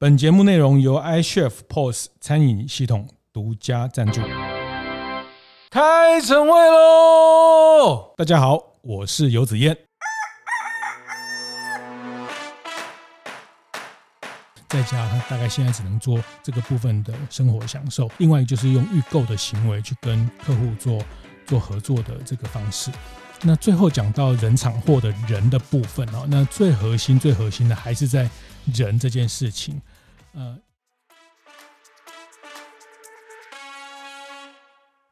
[0.00, 4.20] 本节目内容由 iChef POS 餐饮系统独家赞助。
[5.70, 8.14] 开晨会喽！
[8.16, 9.76] 大家好，我是游子燕。
[14.68, 18.08] 在家，他大概现在只能做这个部分的生活享受。
[18.18, 21.02] 另外，就是用预购的行为去跟客户做
[21.44, 22.92] 做合作的这个方式。
[23.42, 28.28] 那最后讲到人场货的人的部分哦，那最核心、最核心的还是在。
[28.74, 29.80] 人这件事情，
[30.34, 30.58] 呃，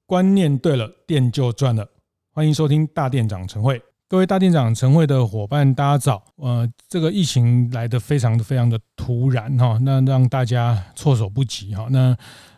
[0.05, 1.89] 观念对了，店就赚了。
[2.33, 6.23] 欢迎收听大店长晨会，各位大店长晨会的伙伴，大家早。
[6.37, 11.87] 呃，这个疫情来得非常的、非常的突然哈，那让大家措手不及哈。
[11.89, 12.15] 那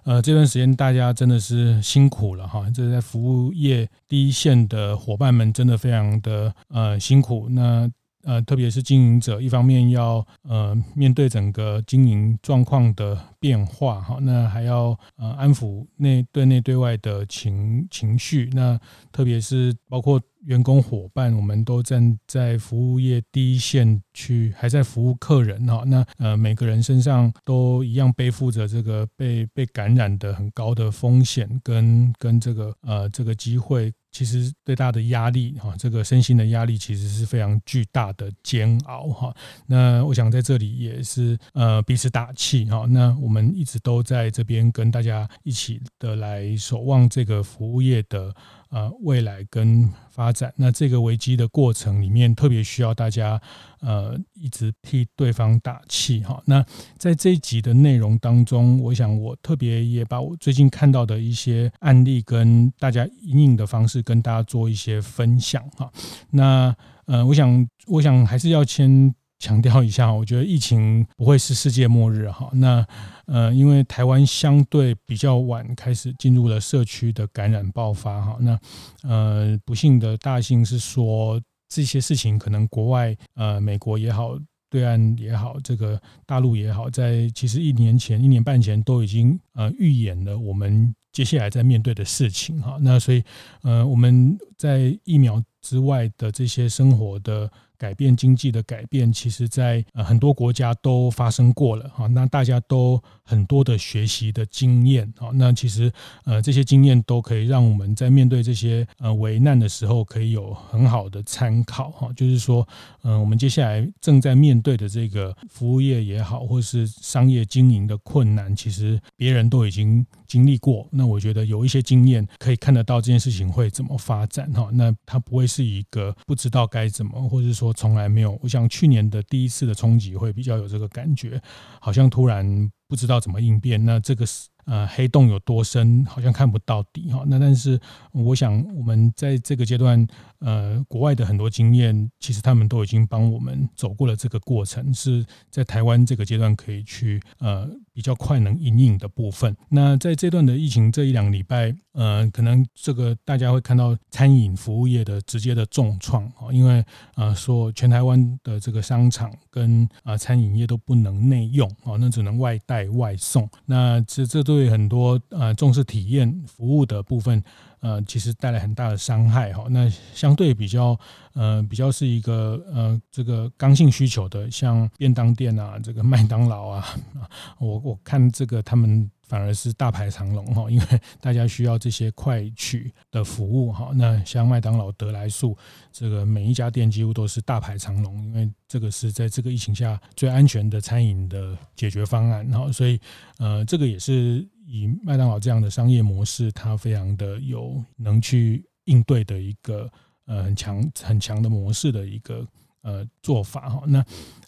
[0.09, 2.65] 呃，这段时间大家真的是辛苦了哈。
[2.75, 7.47] 这在服务业第一线的伙伴们，真的非常的呃辛苦。
[7.51, 7.87] 那
[8.25, 18.81] 呃，特别是经营者，一方面要呃面对整个经营状况的变化哈，那还要呃安抚内对内对外的情情绪，那
[19.13, 20.19] 特别是包括
[20.49, 33.93] 员工伙伴，我们都站在服务业第一线去，还在服务客人哈，那呃每个人身上都一样背负着这个被被感染的很高的风险跟跟这个呃这个机会。
[34.11, 39.37] 其实最大的压力哈，这个身心的压力其实是非常巨大的煎熬哈。
[39.67, 42.87] 那我想在这里也是呃彼此打气哈。
[42.89, 48.35] 那我们一直都在这边跟大家一起的来守望这个服务业的。
[48.71, 53.41] 呃，未来跟发展，那这个危机的过程里面，特别需要大家
[53.81, 56.43] 呃一直替对方打气哈。
[56.45, 56.65] 那
[56.97, 65.91] 在这一集的内容当中，我想我特别也把我最近看到的一些案例跟大家因应的方式跟大家做一些分享哈。
[66.31, 66.75] 那
[67.07, 69.15] 呃，我想我想还是要先。
[69.39, 72.51] 强调一下，我觉得疫情不会是世界末日哈。
[72.55, 72.85] 那
[73.27, 78.37] 呃，因为台湾相对比较晚开始进入了社区的感染爆发哈。
[78.41, 78.59] 那
[79.03, 84.37] 呃，不幸的大幸是说这些事情可能国外呃，美国也好，
[84.69, 92.77] 对岸也好，这个大陆也好，在其实一年前、一年半前都已经呃预演了我们接下来在面对的事情哈。
[92.81, 93.23] 那所以
[93.63, 97.49] 呃，我们在疫苗之外的这些生活的。
[97.79, 102.09] 改变经济的改变，其实在呃很多国家都发生过了哈。
[102.09, 105.31] 那大家都很多的学习的经验啊。
[105.33, 105.91] 那其实
[106.25, 112.11] 呃这些经验都可以让我们在面对这些呃危难的时候，可以有很好的参考哈。
[112.17, 112.67] 就是说，
[113.05, 120.85] 嗯，我们接下来正在面对的这个服务业也好，或是商业经营的困难，其实别人都已经经历过。
[120.91, 124.69] 那我觉得有一些经验可以看得到这件事情会怎么发展哈。
[124.73, 127.68] 那它不会是一个不知道该怎么，或者说。
[127.69, 131.41] 我从来没有，我想去年的第一次的冲击会比较有这个感觉，
[131.81, 133.85] 好像突然不知道怎么应变。
[133.85, 134.49] 那这个是。
[134.69, 137.25] 呃，黑洞有多深，好像看不到底哈。
[137.27, 137.81] 那但是，
[138.13, 140.07] 我想我们在这个阶段，
[140.41, 147.67] 呃，国外的很多经验，其实他们都已经帮我们走过了这个过程，是在台湾这个阶段可以去呃
[147.99, 149.57] 比较快能因应的部分。
[149.69, 156.85] 那在这段的疫情这一两个礼拜，呃，可能这个大家会看到餐饮服务业的直接的重创啊，因为
[157.15, 163.49] 呃说全台湾的这个商场跟啊餐饮业都不能内用啊，那只能外带外送。
[163.67, 164.49] 那这这。
[164.49, 167.45] 对很多呃重视体验服务的部分，
[167.81, 169.67] 呃，其实带来很大的伤害哈。
[169.71, 170.99] 那相对比较
[171.35, 176.87] 呃比较是一个呃这个刚性需求的，像便当店啊，这个麦当劳啊，
[177.59, 179.11] 我我看这个他们。
[179.29, 180.87] 反而是大排长龙哈，因为
[181.21, 183.91] 大家需要这些快取的服务哈。
[183.95, 185.57] 那像麦当劳、得来速，
[185.93, 192.73] 这个每一家店几乎都是大排长龙，因为这个是在这个疫情下最安全的餐饮的解决方案哈。
[192.73, 192.99] 所以
[193.39, 199.91] 呃，这个也是以麦当劳这样的商业模式，它非常的有能去应对的一个
[200.25, 202.47] 呃很强很强的模式的一个
[202.81, 203.83] 呃做法哈。
[203.87, 204.03] 那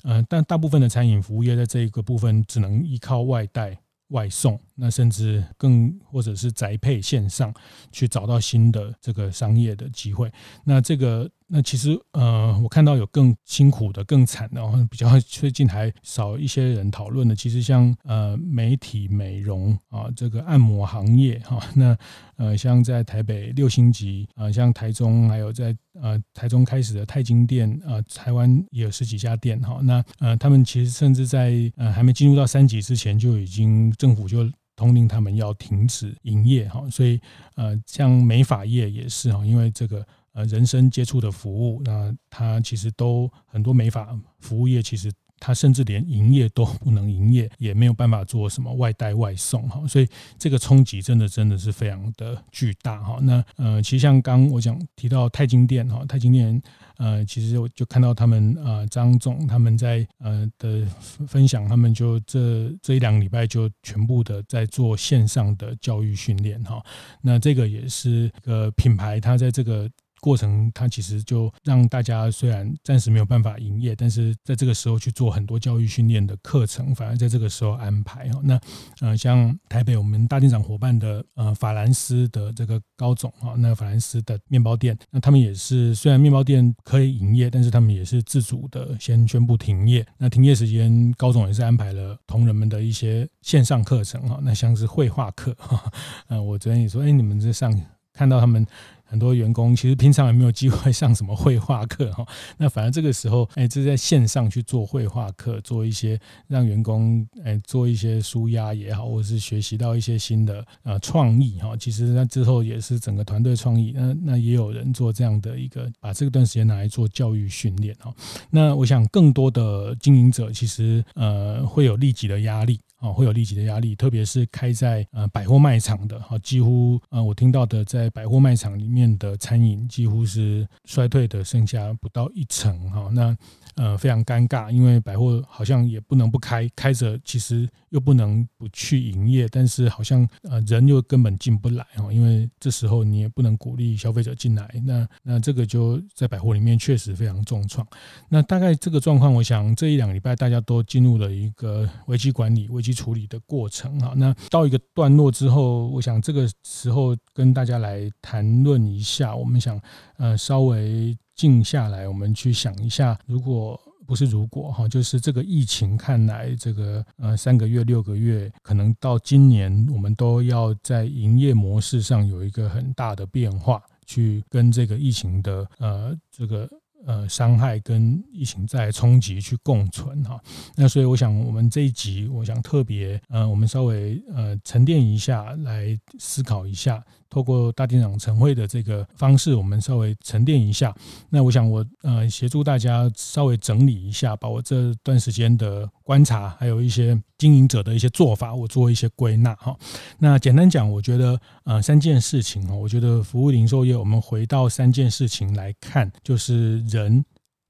[0.04, 3.78] 呃，但大部分的餐饮服务业在这一个部分只能依靠外带。
[4.10, 7.52] 外送，那甚至更或者是宅配线上，
[7.90, 10.32] 去找到新的这个商业的机会。
[10.64, 11.30] 那这个。
[11.52, 17.34] 那其实，呃，我看到有更辛苦的、更惨的，比较最近还少一些人讨论的。
[17.34, 21.98] 其实像呃，美体美容啊，这个按摩行业哈，那
[22.36, 29.80] 呃，像在台北六星级啊，像台中还有在呃台中开始的泰金店啊，台湾也有十几家店哈。
[29.82, 36.88] 那呃，他们其实甚至在呃还没进入到三级之前，就已经政府就通令他们要停止营业哈。
[36.88, 37.20] 所以
[37.56, 40.06] 呃，像美发业也是哈，因为这个。
[40.32, 45.10] 呃，人生接触的服务，那它其实都很多美发服务业，其实
[45.40, 50.06] 他甚至连营业都不能营业，也没有办法做什么外带外送哈，所以
[50.38, 53.18] 这个冲击真的真的是非常的巨大哈。
[53.22, 56.62] 那呃，其实像刚我讲提到泰晶店哈，泰晶店
[56.98, 60.86] 呃，其实我就看到他们呃张总他们在呃的
[61.26, 66.84] 分享，他们就这这一两个礼拜就全部的在做线上的教育训练哈。
[67.22, 69.90] 那这个也是个品牌，它在这个。
[70.20, 78.40] 过程，它其实就让大家虽然暂时没有办法营业，但是在这个时候去做很多教育训练的课程，反而在这个时候安排哈。
[78.42, 78.60] 那
[79.00, 90.06] 呃，像台北我们大店长伙伴的呃法兰斯的这个高总哈，那法兰斯的面包店，那他们也是虽然面包店可以营业，但是他们也是自主的先宣布停业。
[90.18, 95.92] 那停业时间，高总也是安排了同仁们的一些线上课程哈，那像是绘画课哈，
[96.28, 97.74] 呃，我昨天也说，哎，你们在上
[98.12, 98.66] 看到他们。
[99.10, 102.24] 很多员工其实平常也没有机会上什么绘画课哈，
[102.56, 111.76] 那反而这个时候，哎，这在线上去做绘画课，做一些让员工哎做一些舒压也好，或者是学习到一些新的呃创意哈。
[111.76, 118.14] 其实那之后也是整个团队创意，那那也有人做这样的一个，把这段时间拿来做教育训练哈。
[118.48, 122.78] 那我想更多的经营者其实呃会有立即的压力。
[123.00, 133.36] 哦，会有立即的压力，特别是开在呃百货卖场的，哈，几乎呃我听到的，在百货卖场里面的餐饮几乎是衰退的，剩下不到一成，哈，那。
[133.76, 147.86] 呃，非常尴尬，因为百货好像也不能不开，开着其实又不能不去营业，但是好像呃人又根本进不来哦，因为这时候你也不能鼓励消费者进来，那那这个就在百货里面确实非常重创。
[148.28, 154.12] 那大概这个状况，我想这一两个礼拜大家都进入了一个危机管理、危机处理的过程哈。
[154.16, 159.80] 那到一个段落之后，我想这个时候跟大家来谈论一下，我们想
[160.16, 161.16] 呃稍微。
[161.36, 176.68] 静下来，我们去想一下，如果不是如果哈，就是这个疫情看来，这个呃三个月、六个月，可能到今年，我们都要在营业模式上有一个很大的变化，去跟这个疫情的呃这个。
[177.06, 180.38] 呃，伤害跟疫情在冲击去共存哈，
[180.76, 190.94] 那所以我想我们这一集，我想特别呃，我们稍微呃沉淀一下，来思考一下，透过大店长晨会的这个方式，我们稍微沉淀一下。
[191.30, 199.74] 那我想我呃协助大家稍微整理一下，把我这段时间的观察，还有一些经营者的一些做法，我做一些归纳哈。
[200.18, 206.90] 那简单讲，我觉得呃三件事情哈，我觉得服务零售业，我们回到三件事情来看，就是。
[206.90, 207.24] 人、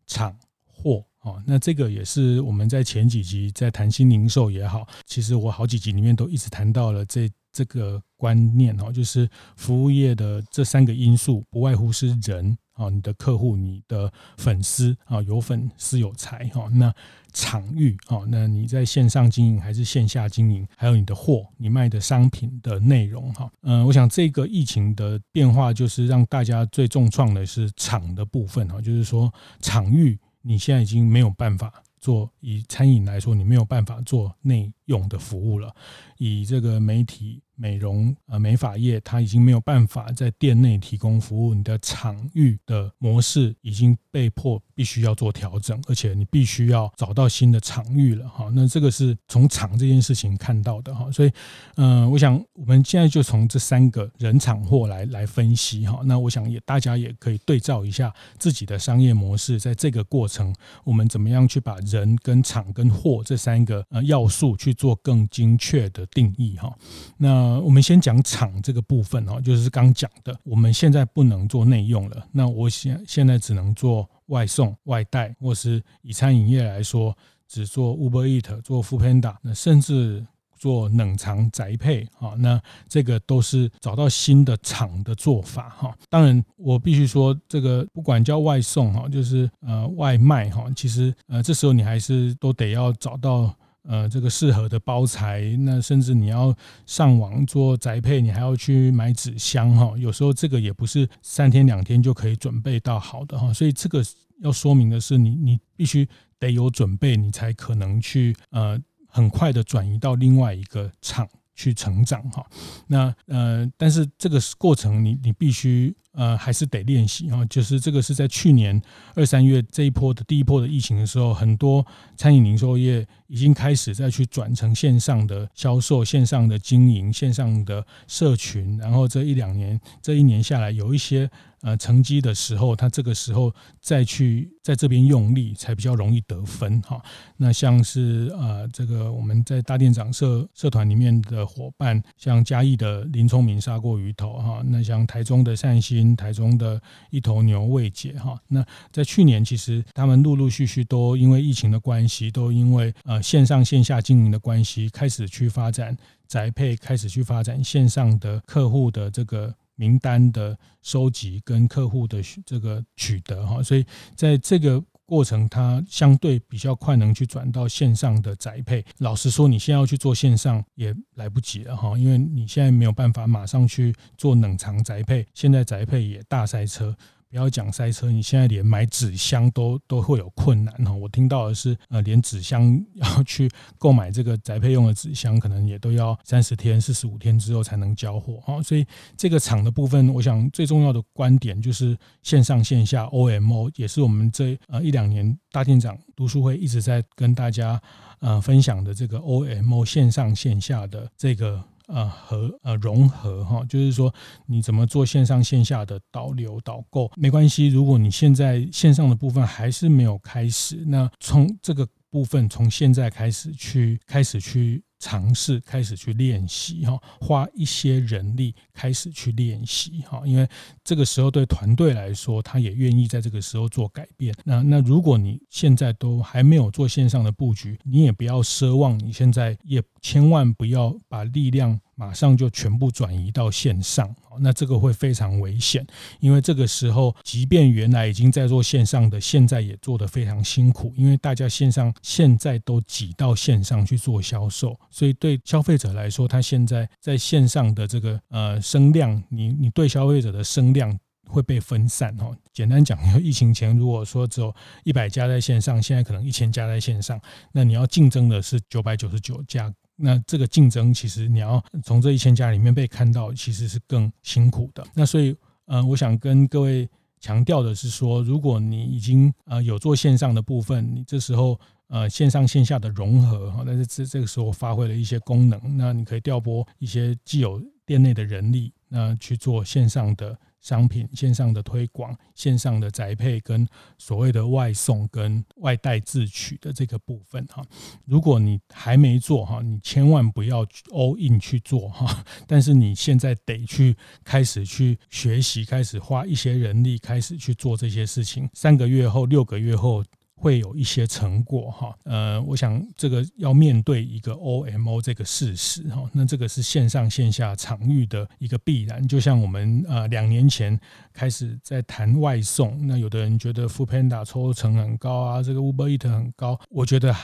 [0.07, 0.35] 场、
[0.67, 12.57] 货，哦，那这个也是我们在前几集在谈新零售也好，其实我好几集里面都一直谈到了这这个观念哦，就是服务业的这三个因素，不外乎是人。
[12.81, 16.67] 啊，你的客户、你的粉丝啊，有粉丝有财哈。
[16.73, 16.93] 那
[17.33, 20.67] 场域啊，那你在线上经营还是线下经营？
[20.77, 23.51] 还有你的货，你卖的商品的内容哈。
[23.63, 35.73] 嗯，我想这个疫情的变化，就是让大家最重创的是场的部分哈，就是说场域你现在已经没有办法做，以餐饮来说，你没有办法做内用的服务了，
[36.21, 37.43] 以这个媒体。
[37.63, 48.51] 美容呃美发业，它已经没有办法在店内提供服务，你的场域的模式已经被迫必须要做调整，而且你必须要找到新的场域了哈。
[48.55, 51.31] 那这个是从场这件事情看到的哈，所以
[51.77, 56.01] 嗯、我想我们现在就从这三个人场货来来分析哈。
[56.07, 66.77] 那我想也大家也可以对照一下自己的商业模式，在这个过程，我们怎么样去把人跟场跟货这三个呃要素去做更精确的定义哈。
[67.17, 80.27] 那，我们先讲场这个部分哈，就是刚讲的，我们现在不能做内用了，那我现现在只能做外送、外带，或是以餐饮业来说，只做 Uber Eat、做 Foodpanda，那甚至
[80.59, 85.97] 做冷藏宅配哈，那这个都是找到新的厂的做法哈。
[86.09, 93.55] 当然，我必须说，这个不管叫外送哈，就是呃外卖哈，其实呃这时候你还是都得要找到。
[93.89, 99.95] 呃，这个适合的包材，那甚至你要上网做宅配，你还要去买纸箱哈。
[99.97, 103.53] 有时候这个也不是三天两天就可以准备到好的哈。
[103.53, 104.05] 所以这个
[104.41, 106.07] 要说明的是你，你必须
[106.39, 111.29] 得有准备，你才可能去呃很快的转移到另外一个厂
[111.61, 112.47] 去成长哈。
[112.87, 117.45] 那呃，但是这个过程你你必须呃，还是得练习啊。
[117.45, 118.81] 就是这个是在去年
[119.15, 121.85] 二三月这一波的第一波的疫情的时候，很多
[122.17, 128.79] 餐饮零售业已经开始再去转成线上的销售、线上的经营、线上的社群。
[128.79, 131.31] 然后这一两年，这一年下来，有一些。
[131.63, 137.03] 呃，成绩的时候，他这个时候再去在这边用力，才比较容易得分哈。
[137.37, 148.41] 那像是呃，这个我们在大店长社社团里面的伙伴，像嘉义的林聪明砂锅鱼头哈，那像台中的善心、台中的一头牛味姐哈。
[148.49, 155.95] 那在去年，其实他们陆陆续续都因为疫情的关系，都因为呃线上线下经营的关系，开始去发展
[156.27, 159.55] 宅配，开始去发展线上的客户的这个。
[159.81, 163.83] 名单的收集跟客户的这个取得哈，所以
[164.15, 168.85] 在这个过程，它相对比较快能去转到线上的宅配。
[168.99, 176.95] 老实说，你现在要去做线上也来不及了哈，因为你现在没有办法马上去做冷藏宅配，现在宅配也大塞车。
[177.31, 180.93] 不要讲塞车，你现在连买纸箱都都会有困难哈。
[180.93, 188.61] 我听到的是，呃，连纸箱要去购买这个宅配用的纸箱，可能也都要三十天、四十五天之后才能交货哈。
[188.61, 188.85] 所以
[189.17, 197.81] 这个厂的部分，我想最重要的观点就是线上线下 OMO，也是我们这呃一两年大店长读书会一直在跟大家
[198.19, 201.63] 呃分享的这个 OMO 线上线下的这个。
[201.91, 204.13] 呃，和呃融合哈，就是说
[204.47, 207.69] 你怎么做线上线下的导流导购没关系。
[207.69, 214.83] 如果你现在线上的部分还是没有开始，那从这个部分从现在开始去开始去。
[215.03, 220.47] 尝试开始去练习哈，花一些人力开始去练习哈，因为
[220.85, 224.35] 这个时候对团队来说，他也愿意在这个时候做改变。
[224.45, 235.87] 那那如果你现在都还没有做线上的布局，你也不要奢望你现在，也千万不要把力量马上就全部转移到线上，那这个会非常危险，
[236.21, 244.79] 因为这个时候，即便原来已经在做线上的，现在也做得非常辛苦，因为大家线上现在都挤到线上去做销售。
[244.91, 252.35] 所以对消费者来说，他现在在线上的这个呃声量，你你对消费者的声量会被分散哈。
[252.53, 254.55] 简单讲，疫情前如果说只有
[254.85, 257.21] 一百家在线上，现在可能一千家在线上，
[257.53, 264.85] 那你要竞争的是九百九十九家，那这个竞争其实你要从这一千家里面被看到，其实是更辛苦的。
[264.95, 266.89] 那所以呃，我想跟各位
[267.21, 271.59] 强调的是说，如果你已经呃有做线上的部分，你这时候。
[271.93, 283.67] 呃，线上线下的融合哈，但是这这个时候发挥了一些功能，那你可以调拨一些既有店内的人力，那去做线上的商品、线上的推广、线上的宅配跟
[283.99, 287.65] 所谓的外送跟外带自取的这个部分哈。
[288.05, 298.49] 如果你还没做哈，你千万不要 all in 去做哈，但是你现在得去开始去学习，开始花一些人力，开始去做这些事情。
[298.55, 300.05] 三个月后、六个月后。
[300.41, 309.07] 会有一些成果哈，呃，我想这个要面对一个 OMO 这个事实哈，那这个是线上线下场域的一个必然。
[309.07, 310.81] 就像我们呃两年前
[311.13, 317.15] 开始在谈外送，那有的人觉得 f o o Panda 抽成很高啊，这个 Uber Eat 很高，我觉得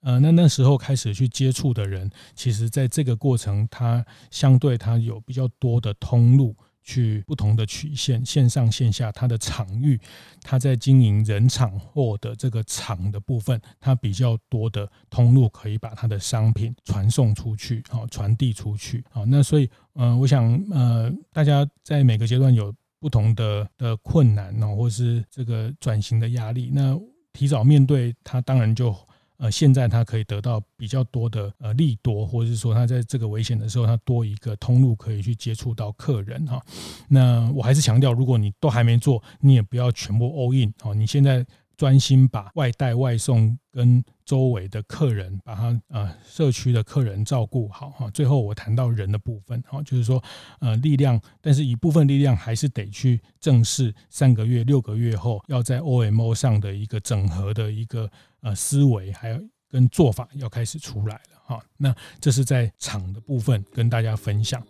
[0.00, 6.56] 呃那那时候开始去接触的人，其实在这个过程，它相对它有比较多的通路。
[6.84, 9.98] 去不同的曲线，线上线下，它的场域，
[10.42, 26.96] 它在经营人场货的这个场的部分，它比较多的通路可以把它的商品传送出去，好传递出去，好，那所以，呃，我想，呃，大家在每个阶段有不同的的困难呢，或是这个转型的压力，那
[27.32, 28.94] 提早面对它，当然就。
[29.38, 36.62] 呃，现在他可以得到比较多的呃利多，或者是说他在这个危险的时候，他多一个通路可以去接触到客人哈。
[37.08, 40.94] 那我还是强调，如果你都还没做，你也不要全部 all in 哦。
[40.94, 41.44] 你现在
[41.76, 48.10] 专心把外带外送跟周围的客人，把他呃社区的客人照顾好哈。
[48.10, 50.22] 最后我谈到人的部分哈，就是说
[50.60, 58.10] 呃力量，但是一部分力量还是得去正视三个月、六个月后要在 OMO 上的一个整合的一个。
[58.44, 59.40] 呃，思维还有
[59.70, 61.58] 跟做法要开始出来了哈。
[61.78, 64.62] 那这是在场的部分跟大家分享。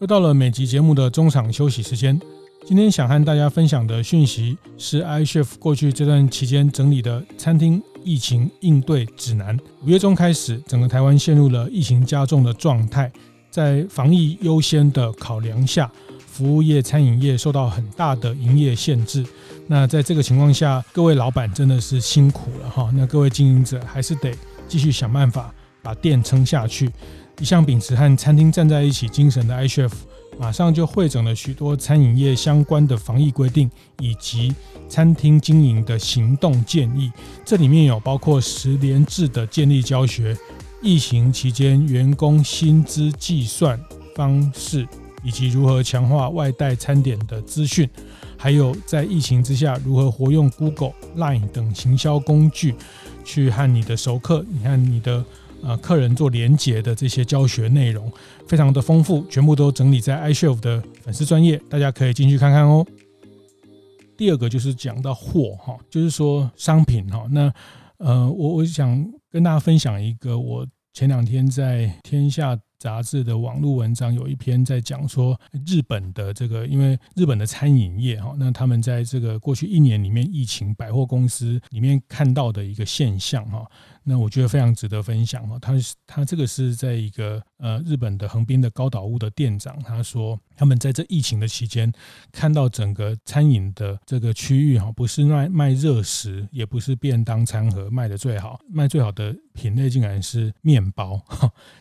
[0.00, 2.16] 又到了每集节目的中场休息时间，
[2.66, 9.56] 今天想和大家分享的讯息是 iCHEF 过去这段期间整理的餐厅疫情应对指南。
[9.84, 13.08] 五月中开始，整个台湾陷入了疫情加重的状态，
[13.52, 15.88] 在防疫优先的考量下，
[16.26, 19.24] 服务业、餐饮业受到很大的营业限制。
[19.68, 22.90] 那在这个情况下，各位老板真的是辛苦了哈。
[22.92, 24.34] 那各位经营者还是得
[24.66, 26.90] 继续想办法把店撑下去。
[27.38, 29.92] 一向秉持和餐厅站在一起精神的 iChef，
[30.38, 34.54] 马上就汇整了许多餐饮业相关的防疫规定以及
[34.88, 37.10] 餐厅经营的行动建议。
[37.44, 40.36] 这里面有包括十连制的建立教学、
[40.82, 43.80] 疫情期间员工薪资计算
[44.14, 44.86] 方式，
[45.24, 47.88] 以及如何强化外带餐点的资讯，
[48.36, 52.74] 还有在疫情之下如何活用 Google、Line 等行销工具，
[53.24, 55.24] 去和你的熟客、你和你的
[55.66, 58.10] 呃客人做连结的这些教学内容，
[58.46, 62.86] 非常的丰富，全部都整理在 iChef 的粉丝专业，大家可以进去看看哦。
[64.16, 67.52] 第二个就是讲到货哈，就是说商品哈，那
[67.98, 72.56] 呃我我想跟大家分享一个，我前两天在天下。
[72.78, 83.64] 杂志的网络文章有一篇在讲说日本的这个，因为日本的餐饮业哈，那他们在这个过去一年里面疫情百货公司里面看到的一个现象哈。
[84.08, 85.72] 那我觉得非常值得分享哈，他
[86.06, 91.92] 他这个是在一个呃日本的横滨的高岛屋的店长，他说他们在这疫情的期间
[92.30, 101.20] 看到整个餐饮的这个区域哈，不是卖卖热食，也不是便当餐盒卖的最好，卖最好的品类竟然是面包，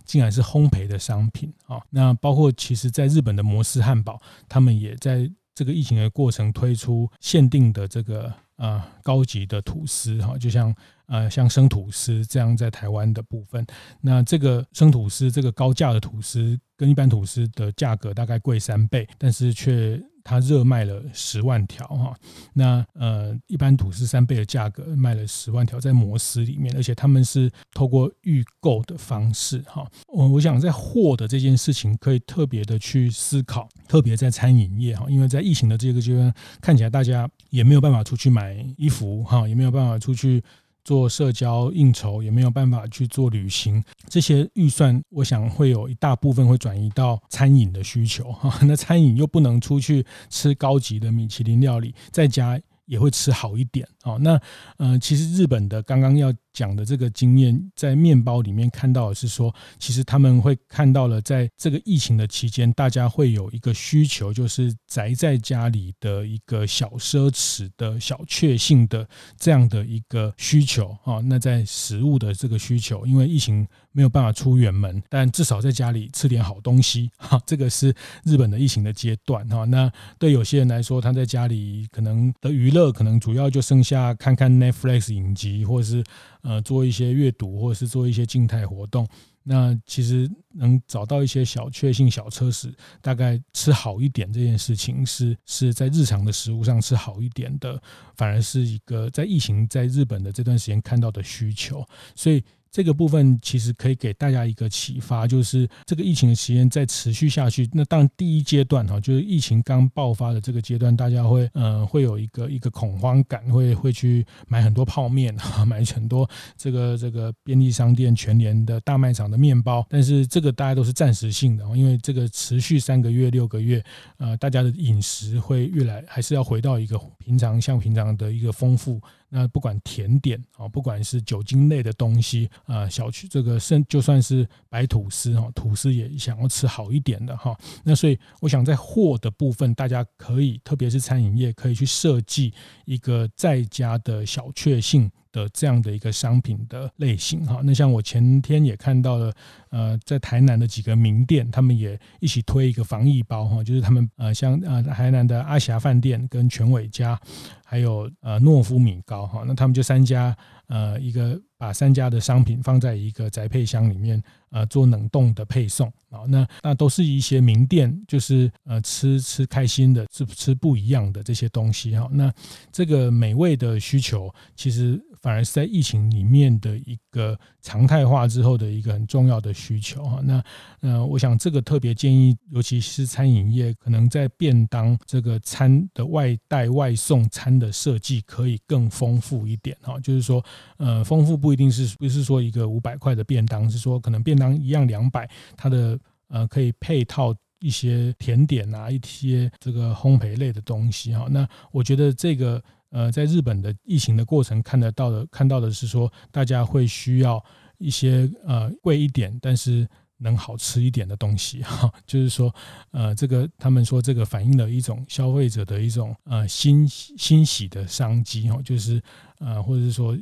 [0.03, 1.79] 竟然是烘焙的商品啊。
[1.91, 10.75] 那包括其实在日本的摩斯汉堡，他们也在这个疫情的过程推出限定的这个啊高级的吐司哈，就像。
[11.07, 13.65] 呃，像生吐司这样在台湾的部分，
[14.01, 22.15] 那这个生吐司这个高价的吐司，跟一般吐司的价格大概贵三倍，但是却它热卖了十万条哈。
[22.53, 29.87] 那呃，一般吐司三倍的价格卖了十万条在摩斯里面，而且他们是透过预购的方式哈。
[30.07, 40.43] 我我想在货的这件事情可以特别的去思考，特别在餐饮业哈，因为在疫情的这个阶段，看起来大家也没有办法出去买衣服哈，也没有办法出去。
[40.85, 48.57] 做社交应酬也没有办法去做旅行，这些预算我想会有一大部分会转移到餐饮的需求 哈。
[48.65, 54.17] 那餐饮又不能出去吃高级的米其林料理，在家也会吃好一点哦。
[54.21, 54.39] 那
[54.77, 56.33] 呃，其实日本的刚刚要。
[56.55, 69.05] 讲的这个经验，在面包里面看到的是说，其实他们会看到了，在这个疫情的期间，大家会有一个需求，就是宅在家里的一个小奢侈的小确幸的
[69.37, 71.19] 这样的一个需求啊。
[71.25, 77.37] 那在食物的这个需求，因为疫情没有办法出远门，但至少在家里吃点好东西哈。
[77.45, 77.93] 这个是
[78.23, 79.65] 日本的疫情的阶段哈。
[79.65, 86.01] 那对有些人来说，他在家里可能的娱乐，可能主要就剩下看看 Netflix 影集，或者是。
[86.45, 89.07] 呃，做一些阅读或者是做一些静态活动，
[89.41, 97.81] 那其实能找到一些小确幸、小车时，大概吃好一点这件事情是是在日常的食物上吃好一点的，
[98.15, 101.83] 反而是一个在疫情在日本的这段时间看到的需求，
[102.15, 102.43] 所以。
[102.75, 123.81] 这个部分其实可以给大家一个启发，就是这个疫情的时间再持续下去，那当第一阶段哈，就是疫情刚爆发的这个阶段，大家会呃会有一个一个恐慌感，会会去买很多泡面啊，买很多这个这个便利商店、全联的大卖场的面包，但是这个大家都是暂时性的，因为这个持续三个月、六个月，
[124.17, 128.99] 呃，大家的饮食会越来还是要回到一个平常像平常的一个丰富。
[129.27, 137.55] 那不管甜点啊，不管是酒精类的东西啊，小区这个甚就算是白吐司哈，吐司也想要吃好一点的哈。
[137.83, 142.53] 那所以我想在货的部分，大家可以特别是餐饮业可以去设计
[142.85, 147.61] 一个在家的小确幸的这样的一个商品的类型哈。
[147.63, 149.33] 那像我前天也看到了，
[149.69, 157.19] 呃，在台南的几个名店，他们也一起推一个防疫包哈，就是他们呃像呃台南的阿霞饭店跟全伟家。
[157.67, 172.31] 还有呃诺夫米糕哈，那他们就三家呃一个把三家的商品放在一个宅配箱里面呃做冷冻的配送啊，那那都是一些名店，就是呃吃吃开心的吃吃不一样的这些东西哈，那
[172.71, 175.01] 这个美味的需求其实。
[175.21, 180.21] 反而是在疫情里面的一个常态化之后的一个很重要的需求哈。
[180.23, 180.43] 那
[180.81, 189.99] 呃，我想这个特别建议，尤其是餐饮业，可能在便当这个餐的外带外送餐的设计可以更丰富一点哈。
[189.99, 190.45] 就是说，
[190.77, 201.27] 呃，丰富不一定是不是说一个五百块的便当，是说可能便当一样两百，它的呃可以配套一些甜点啊，一些这个烘焙类的东西哈。
[201.31, 202.61] 那我觉得这个。
[202.91, 207.43] 呃，在日本的疫情的过程看得到的，看到的是说，大家会需要
[207.77, 209.85] 一些呃贵一点，但是
[210.19, 211.91] 能好吃一点的东西哈。
[212.07, 212.55] 就是说，
[212.91, 219.01] 呃，这个他们说这个反映了一种消费者的一种呃欣欣喜的商机哈，就是
[219.39, 220.17] 呃或者是说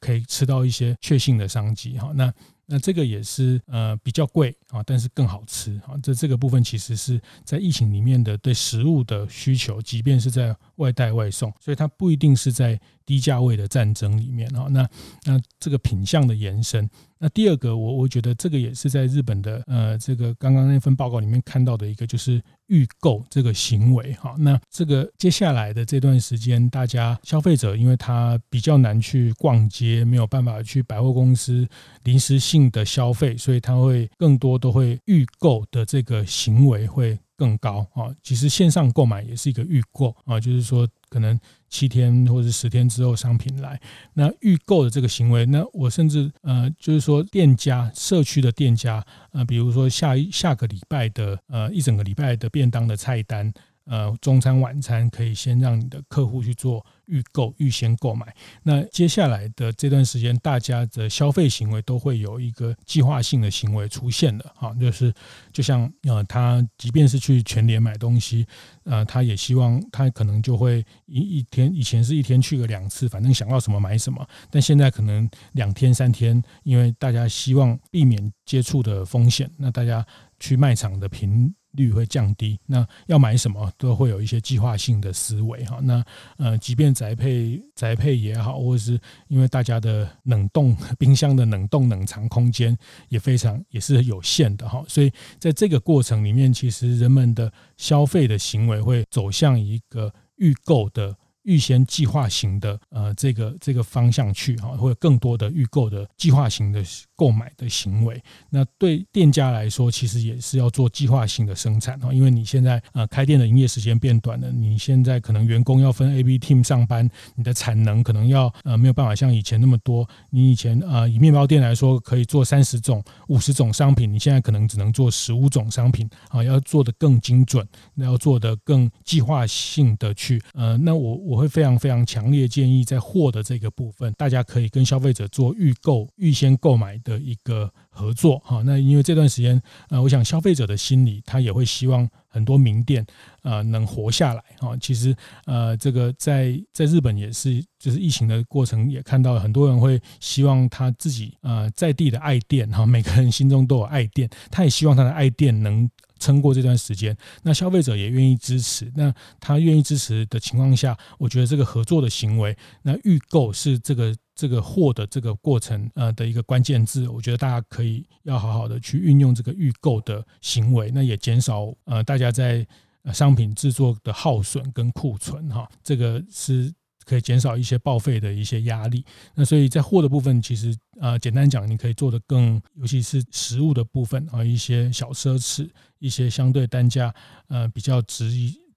[0.00, 2.12] 可以吃到一些确信的商机哈。
[2.14, 2.32] 那
[2.68, 5.94] 那这个也是呃比较贵啊，但是更好吃啊。
[6.02, 14.66] 这这个部分其实是在疫情里面的对食物的需求，即便是在外带外送，所以它不一定是在低价位的战争里面啊。
[14.70, 14.88] 那
[15.24, 16.88] 那这个品相的延伸。
[17.18, 24.34] 那第二个，我我觉得这个也是在日本的呃这个刚刚那份报告里面看到的一个，就是预购这个行为哈。
[24.38, 31.66] 那这个接下来的这段时间，大家消费者因为他比较难去逛街，没有办法去百货公司
[32.04, 38.14] 临时性的消费，所以他会更多都会预购的这个行为会更高啊。
[38.22, 40.86] 其实线上购买也是一个预购啊，就是说。
[41.08, 41.38] 可能
[41.68, 43.80] 七天或者十天之后商品来，
[44.14, 53.52] 那预购的这个行为，那我甚至呃，就是说店家社区的店家，呃，比如说下一下个礼拜的呃一整个礼拜的便当的菜单。
[53.88, 58.34] 呃，中餐晚餐可以先让你的客户去做预购、预先购买。
[58.62, 65.12] 那接下来的这段时间，大家的消费行为都会有一个计划性的行为出现的哈，就是
[65.52, 68.46] 就像呃，他即便是去全联买东西，
[68.84, 80.04] 呃，他也希望他可能就会一一天以前是一天去个两次，反正想要什么买什么，但现在可能两天三天，因为大家希望避免接触的风险，那大家
[80.38, 85.78] 去卖场的频率会降低，那要买什么都会有一些计划性的思维哈。
[85.82, 86.04] 那
[86.38, 92.76] 呃，即便宅配宅配也好，或者是因为大家的冷冻冰箱的冷冻冷藏空间
[93.08, 101.16] 也非常也是有限的哈，所以在这个过程里面，其实人们的消费的行为会走向一个预购的。
[101.46, 106.82] 预先计划型的呃这个这个方向去哈，会有更多的预购的计划型的
[107.16, 108.22] 购买的行为。
[108.48, 120.08] 那对店家来说，其实也是要做计划性的生产哈，因为你现在呃开店的营业时间变短了，你现在可能员工要分 A、B team 上班，你的产能可能要呃没有办法像以前那么多。
[120.30, 131.16] 你以前呃以面包店来说可以做三十种、五十种商品，你现在可能只能做十五种商品啊，要做得更精准，那要做得更计划性的去呃，那我。
[131.26, 138.60] 我会非常非常强烈建议，在货的这个部分，大家可以跟消费者做预购、预先购买的一个合作哈。
[138.66, 143.06] 那因为这段时间，呃，我想消费者的心理，他也会希望很多名店
[143.42, 144.76] 呃能活下来哈。
[144.78, 145.14] 其实
[145.44, 155.88] 呃，这个在在日本也是，就是疫情的过程也看到很多人会希望他自己呃在地的爱店哈，每个人心中都有爱店，他也希望他的爱店能。
[156.18, 158.90] 撑过这段时间，那消费者也愿意支持。
[158.96, 167.08] 那他愿意支持的情况下，我觉得这个合作的行为，那预购是这个这个货的这个过程呃的一个关键字。
[167.08, 172.64] 我觉得大家可以要好好的去运用这个预购的行为，那也减少呃大家在
[173.12, 175.68] 商品制作的耗损跟库存哈。
[175.82, 176.72] 这个是。
[177.08, 179.04] 可以减少一些报废的一些压力。
[179.36, 185.70] 那所以在货的部分，其实呃，简单讲，你可以做得更，尤其是食物的部分啊，一些小奢侈，
[186.00, 187.14] 一些相对单价
[187.46, 188.24] 呃比较值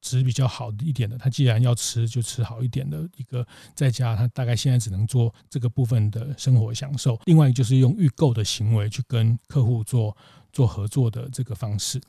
[0.02, 1.18] 吃比较好一点的。
[1.18, 7.20] 他既然要吃，就吃好一点的一个，在家他大概现在只能做这个部分的生活享受。
[7.26, 10.16] 另外就是用预购的行为去跟客户做
[10.52, 12.02] 做合作的这个方式。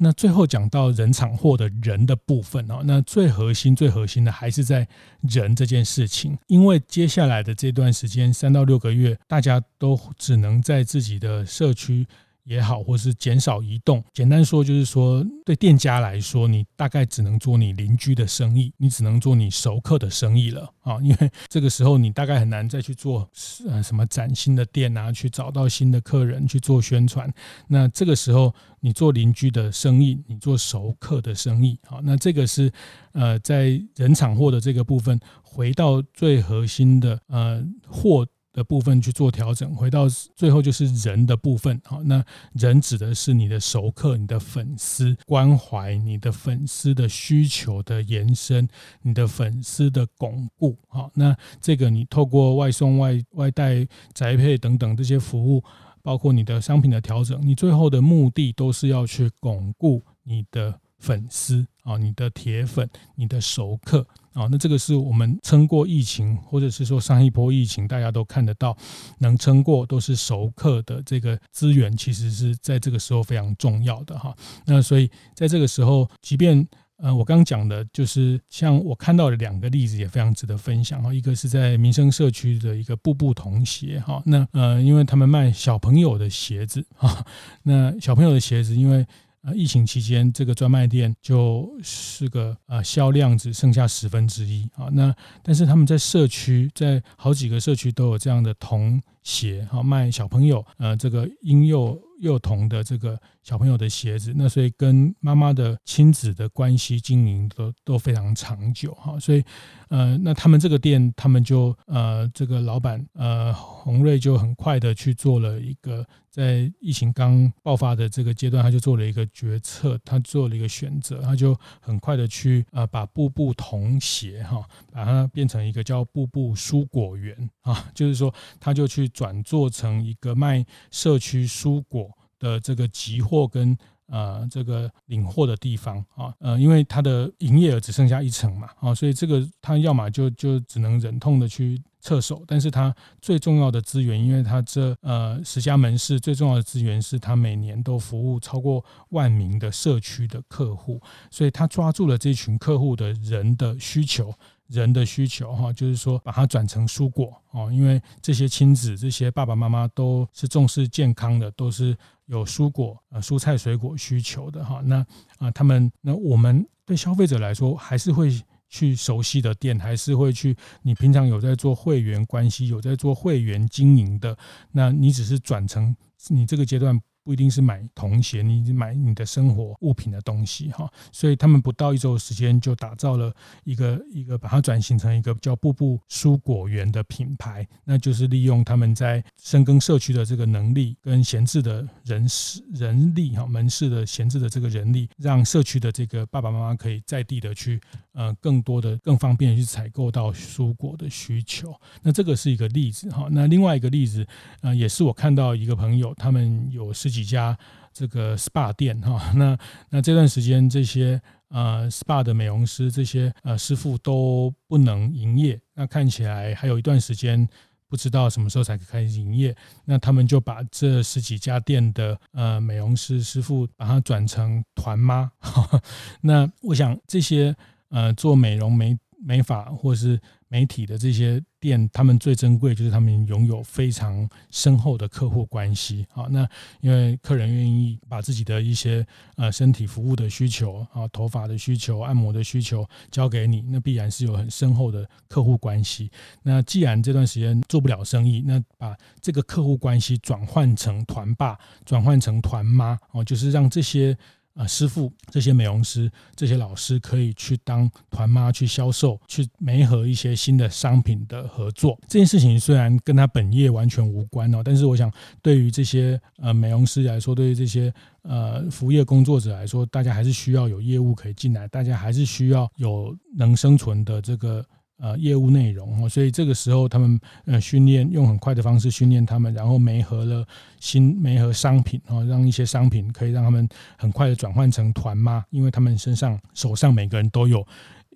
[0.00, 4.86] 那最后讲到人场货的人的部分哦，那最核心、最核心的还是在
[5.22, 12.06] 人这件事情，因为接下来的这段时间三到六个月，大家都只能在自己的社区。
[12.48, 14.02] 也好，或是减少移动。
[14.14, 20.98] 简单说，就是说，对店家来说，你大概只能做你邻居的生意，你只能做你熟客的生意了啊。
[21.02, 23.28] 因为这个时候，你大概很难再去做
[23.68, 27.30] 呃什么崭新的店啊，去找到新的客人去做宣传。
[27.68, 32.72] 那这个时候，你做邻居的生意，你做熟客的生意，好，那这个是
[33.12, 38.26] 呃，在人场货的这个部分，回到最核心的呃货。
[38.58, 41.80] 的部分去做调整，回到最后就是人的部分。
[41.84, 48.68] 好，那人指的是你的熟客、你的粉丝关怀、你的粉丝的需求的延伸、
[49.02, 50.76] 你的粉丝的巩固。
[50.88, 55.62] 好，那这个你透过外送、外外带、宅配等等这些服务，
[56.02, 64.04] 包括你的商品的调整，你最后的目的都是要去巩固你的粉丝啊，你的铁粉、你的熟客。
[64.38, 68.76] 啊，那这个是我们撑过疫情，或者是说上一波疫情，大家都看得到，
[69.18, 74.32] 能撑过都是熟客的这个资源，其实是在这个时候非常重要的哈。
[74.64, 76.64] 那所以在这个时候，即便
[76.98, 81.12] 呃我刚刚讲的，就是像我看到的两个例子，也非常值得分享哈。
[81.12, 87.26] 一个是在民生社区的一个步步童鞋哈，那呃因为他们卖小朋友的鞋子哈，
[87.64, 89.04] 那小朋友的鞋子因为。
[89.42, 94.88] 啊，疫情期间这个专卖店就是个啊销量只剩下十分之一啊。
[94.92, 104.32] 那但是他们在社区，在好几个社区都有这样的童鞋，哈，卖小朋友呃这个婴幼幼童的这个小朋友的鞋子。
[104.36, 109.18] 那所以跟妈妈的亲子的关系经营都都非常长久哈。
[109.18, 109.42] 所以
[109.88, 116.06] 呃，那他们这个店，他们就呃这个老板呃洪瑞就很快的去做了一个。
[116.30, 132.07] 在疫情刚爆发的这个阶段，他就做了一个决策，他做了一个选择，他就很快的去啊，把步步童鞋哈，把它变成一个叫步步蔬果园啊，就是说，他就去转做成一个卖社区蔬果
[132.38, 141.80] 的这个集货跟呃这个领货的地方啊，呃，因为他的营业额只剩下一成嘛，啊，所以这个他要么就就只能忍痛的去。
[142.00, 154.32] 撤手，但是它最重要的资源，因为它这呃十家门市最重要的资源是它每年都服务超过万名的社区的客户，所以他抓住了这群客户的人的需求，
[154.68, 165.04] 人的需求哈，就是说把它转成蔬果哦，因为这些亲子这些爸爸妈妈都是重视健康的，都是有蔬果呃蔬菜水果需求的哈，那
[165.38, 168.30] 啊他们那我们对消费者来说还是会。
[168.70, 170.54] 去熟悉的店，还是会去。
[170.82, 174.36] 你平常有在做会员关系，有在做会员经营的，
[174.72, 175.96] 那你只是转成
[176.28, 177.00] 你这个阶段。
[177.28, 183.30] 不一定是买童鞋，你买你的生活物品的东西哈，所以他们不到一周的时间就打造了
[183.64, 197.78] 一个一个，把它转型成一个叫“步步蔬果园”的品牌，那就是利用他们在深耕社区的这个能力跟闲置的人事人力哈，门市的闲置的这个人力，让社区的这个爸爸妈妈可以在地的去
[198.14, 201.78] 呃更多的更方便的去采购到蔬果的需求。
[202.00, 204.26] 那这个是一个例子哈，那另外一个例子
[204.62, 207.17] 呃也是我看到一个朋友，他们有十几。
[207.18, 207.58] 几家
[207.92, 209.58] 这个 SPA 店哈，那
[209.90, 217.48] 那这段时间这些呃 SPA 的美容师这些呃师傅都不能营业，那看起来还有一段时间，
[217.88, 219.52] 不知道什么时候才可以开始营业。
[219.84, 225.28] 那他们就把这十几家店的呃美容师师傅把它转成团妈。
[226.22, 227.52] 那我想这些
[227.88, 236.26] 呃做美容美美发或是媒体的这些店，他们最珍贵就是他们拥有非常深厚的客户关系啊。
[236.30, 236.48] 那
[236.80, 246.10] 因为客人愿意把自己的一些呃身体服务的需求啊、头发的需求、按摩的需求交给你，那必然是有很深厚的客户关系。
[246.42, 254.16] 那既然这段时间做不了生意，那把这个客户关系转换成团爸、转换成团妈哦，就是让这些。
[254.58, 261.96] 啊，师傅，这些美容师、这些老师可以去当团妈去销售，去媒合一些新的商品的合作。
[262.08, 265.08] 这件事情虽然跟他本业完全无关哦，但是我想
[265.40, 274.66] 对于这些呃美容师来说，对于这些呃服务业工作者来说，大家还是需要有业务可以进来，大家还是需要有能生存的这个。
[274.98, 280.44] 呃，业务内容哦，所以这个时候他们呃训练用很快的方式训练他们，然后媒合了
[280.80, 287.64] 新媒合商品哦，让一些商品可以让他们很快的转换成团妈，因为他们身上手上每个人都有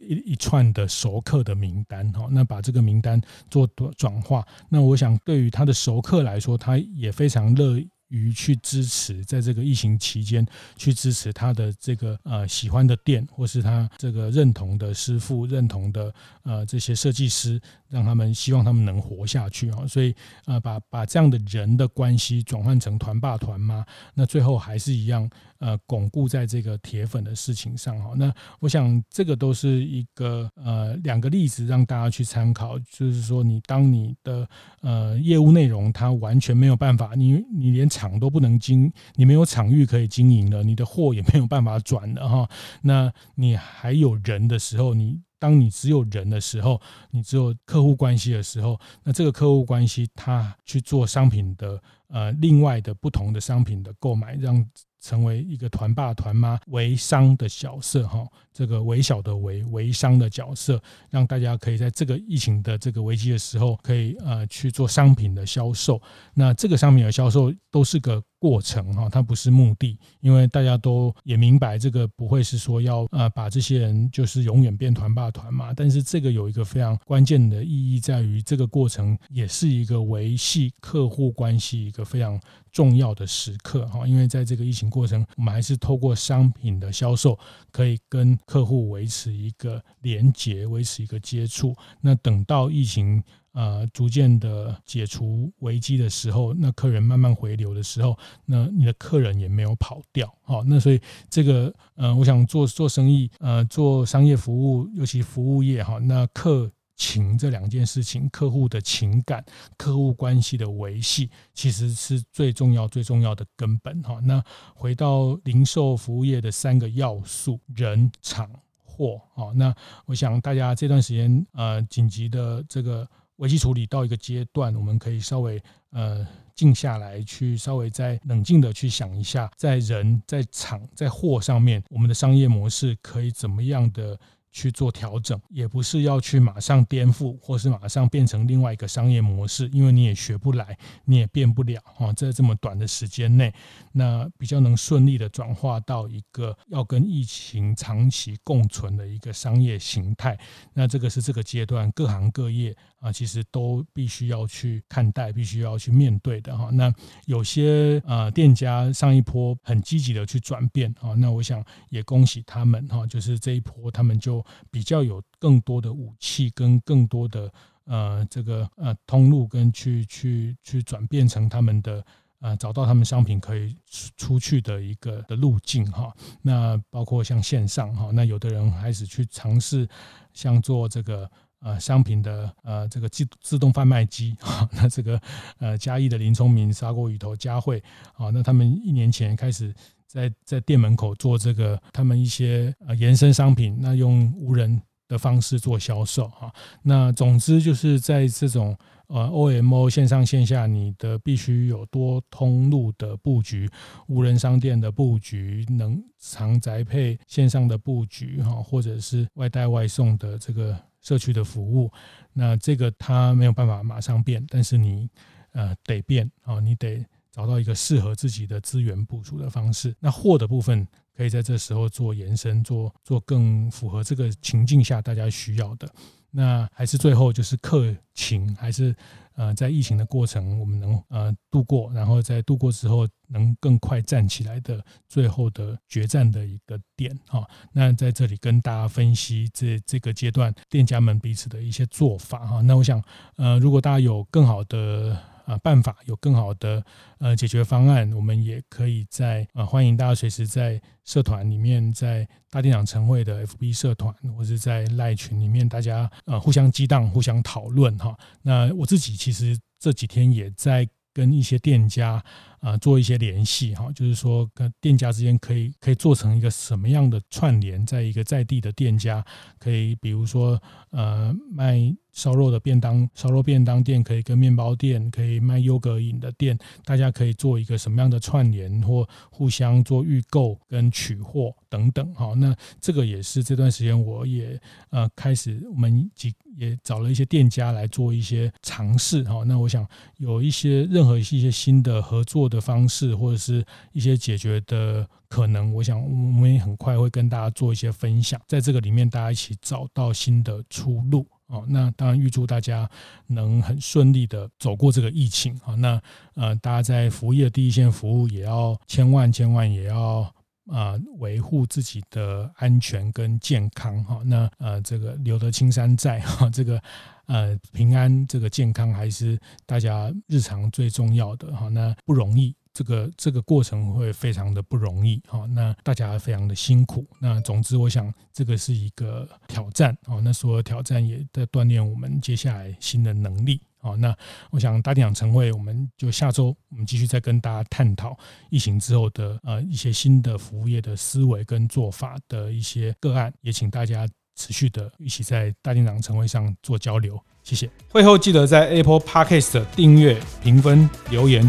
[0.00, 3.64] 一一串的熟客的名单哈，那把这个名单做
[3.96, 7.80] 转化，那我想对于他的熟客来说，他也非常乐。
[8.12, 10.46] 于去支持，在这个疫情期间
[10.76, 17.58] 去支持他的这个呃喜欢的店，或是他这个认同的师傅、认同的呃这些设计师，
[17.92, 19.86] 让他们希望他们能活下去啊。
[19.86, 20.12] 所以
[20.46, 25.30] 呃把把这样的人的关系转换成团爸团妈，那最后还是一样。
[25.62, 34.48] 呃，巩固在这个铁粉的事情上哈，那我想这个都是一个呃两个例子让大家去参考，就是说你当你的
[34.80, 42.50] 呃业务内容它完全没有办法，你你连场都不能经，你没有场域可以经营了，你的货也没有办法转了哈，
[42.82, 54.64] 那你还有人的时候，你当你只有人的时候，你只有客户关系的时候，那这个客户关系他去做商品的呃另外的不同的商品的购买，让。
[55.04, 66.00] 成为一个团爸团妈微商的角色哈，这个微小的微微商的角色，让大家可以在这个疫情的这个危机的时候，可以呃去做商品的销售。
[66.34, 82.02] 那这个商品的销售都是个过程哈，它不是目的，因为大家都也明白这个不会是说要呃把这些人就是永远变团霸团嘛，但是这个有一个非常关键的意义在于，这个过程也是一个维系客户关系一个。
[82.02, 82.40] 个非常
[82.72, 87.38] 重要的时刻哈，因为在这个疫情过程，我们还是透过商品的销售，
[87.70, 91.76] 可以跟客户维持一个连结，维持一个接触。
[92.00, 106.70] 那等到疫情呃逐渐的解除危机的时候，那客人慢慢回流的时候，那你的客人也没有跑掉，好，那所以这个呃，我想做做生意，呃，做商业服务，尤其服务业哈，那客。
[106.94, 109.44] 情这两件事情，客户的情感、
[109.76, 114.20] 客户关系的维系，其实是最重要、最重要的根本哈。
[114.22, 114.40] 那
[114.72, 118.48] 回到零售服务业的三个要素：人、场、
[118.84, 119.20] 货。
[119.34, 119.74] 好，那
[120.06, 123.08] 我想大家这段时间呃紧急的这个
[123.42, 126.24] 危机处理到一个阶段，我们可以稍微呃
[126.54, 134.18] 静下来，去稍微再冷静的去想一下，在人、在场、在货上面，我们的商业模式可以怎么样的。
[134.54, 140.76] 去做调整，也不是要去马上颠覆，或是马上变成另外一个商业模式，因为你也学不来，
[141.06, 142.12] 你也变不了哈。
[142.12, 143.50] 在这么短的时间内，
[143.92, 150.38] 那比较能顺利的转化到一个要跟疫情长期共存的一个商业形态，
[150.74, 156.70] 那这个是这个阶段各行各业啊，其实都必须要去看待，必须要去面对的哈。
[156.72, 156.90] 那
[157.26, 164.42] 有些啊店家上一波很积极的去转变啊，那我想也恭喜他们哈，就是这一波他们就。
[164.70, 167.52] 比较有更多的武器跟更多的
[167.84, 172.04] 呃这个呃通路跟去去去转变成他们的
[172.40, 173.76] 呃找到他们商品可以
[174.16, 176.14] 出去的一个的路径哈。
[176.40, 179.88] 那包括像线上哈，那有的人开始去尝试
[180.32, 181.30] 像做这个
[181.62, 184.68] 呃商品的呃这个自自动贩卖机 哈。
[184.72, 185.20] 那这个
[185.58, 187.82] 呃嘉义的林聪明砂锅鱼头佳慧
[188.14, 189.72] 啊，那他们一年前开始。
[190.12, 196.52] 在在店门口做这个，他们一些呃延伸商品，那用无人的方式做销售哈。
[196.82, 203.66] 那总之就是在这种呃 OMO 线上线下，你的必须有多通路的布局，
[204.06, 211.92] 无人商店的布局，能常宅配线上的布局哈，或者是外带外送的这个社区的服务，
[212.32, 215.10] 那这个它没有办法马上变，但是你
[215.52, 217.04] 呃得变啊，你得。
[217.34, 220.86] 找到一个适合自己的资源部署的方式，那货的部分
[221.16, 225.90] 可以在这时候做延伸，做做更符合这个情境下大家需要的。
[226.32, 228.96] 那还是最后就是客情，还是
[229.36, 237.46] 呃在疫情的过程我们能呃度过，然后在度过之后能更快站起来的最后的决战的一个点哈。
[237.72, 242.60] 那在这里跟大家分析这这个阶段店家们彼此的一些做法哈。
[242.62, 243.02] 那我想
[243.36, 245.16] 呃如果大家有更好的。
[245.44, 246.84] 啊，办法有更好的
[247.18, 258.16] 呃解决方案，我们也可以在呃欢迎大家随时在社团里面，在大店长晨会的 FB 社团，或者在赖群里面，大家呃互相激荡、互相讨论哈。
[258.42, 262.22] 那我自己其实这几天也在跟一些店家。
[262.62, 269.20] 啊，做一些联系哈，就是说跟店家之间可以可以做成一个什么样的串联，在一个在地的店家，
[269.58, 282.34] 可以比如说呃卖烧肉的便当，烧肉便当店可以跟面包店，可以卖优格饮的店，大家可以做一个什么样的串联，或互相做预购跟取货等等哈。
[282.36, 289.42] 那这个也是这段时间我也呃开始，我们几也找了一些店家来做一些尝试哈。
[289.44, 289.86] 那我想
[290.18, 301.64] 有一些任何一些新的合作的方式或者是一些解决的可能，我想我们也很快会跟大家做一些分享，在这个里面大家一起找到新的出路哦。
[301.68, 302.90] 那当然预祝大家
[303.28, 305.76] 能很顺利的走过这个疫情啊。
[305.76, 306.02] 那
[306.34, 310.22] 呃，大家在服务业第一线服务也要千万千万也要
[310.66, 314.20] 啊维护自己的安全跟健康哈。
[314.24, 316.82] 那呃，这个留得青山在哈，这个。
[317.26, 321.68] 呃，平安这个健康还是大家日常最重要的哈。
[321.68, 325.46] 那不容易，这个这个过程会非常的不容易哈。
[325.46, 327.06] 那大家非常的辛苦。
[327.18, 330.20] 那总之，我想这个是一个挑战哦。
[330.22, 333.96] 那所有挑战也在锻炼我们接下来新的能力哦。
[333.96, 334.16] 那
[334.50, 338.16] 我想大店长晨会，我们就下周我们继续再跟大家探讨
[338.50, 344.08] 疫情之后的呃一些新的服务业的思维跟做法的一些个案，也请大家。
[344.34, 347.68] 持续的一起在大店长晨会上做交流，谢谢。
[347.90, 351.48] 会后记得在 Apple Podcast 订阅、评分、留言。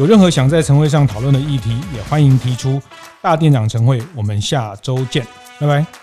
[0.00, 2.80] 有任何想在晨会上讨论的议题，也欢迎提出。
[3.20, 5.26] 大店长晨会，我们下周见，
[5.58, 5.99] 拜拜。